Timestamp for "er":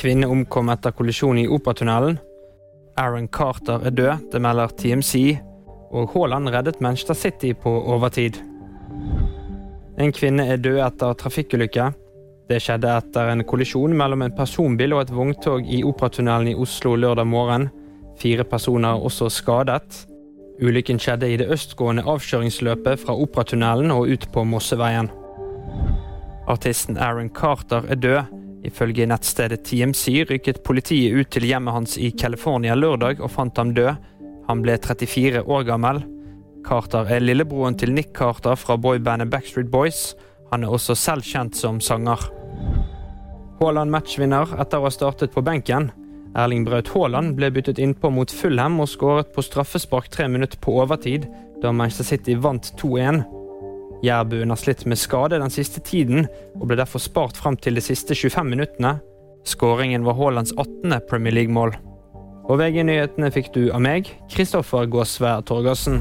3.86-3.92, 10.48-10.62, 18.96-19.04, 27.88-28.00, 37.08-37.24, 40.64-40.74